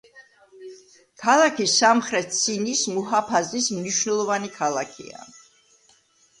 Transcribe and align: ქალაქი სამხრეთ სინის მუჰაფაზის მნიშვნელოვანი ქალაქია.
ქალაქი 1.23 1.67
სამხრეთ 1.73 2.33
სინის 2.39 2.83
მუჰაფაზის 2.95 3.71
მნიშვნელოვანი 3.79 4.53
ქალაქია. 4.59 5.25